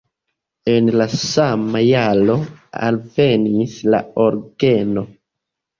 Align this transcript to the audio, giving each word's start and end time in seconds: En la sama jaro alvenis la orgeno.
En 0.71 0.87
la 1.01 1.07
sama 1.25 1.83
jaro 1.89 2.39
alvenis 2.89 3.79
la 3.95 4.05
orgeno. 4.29 5.07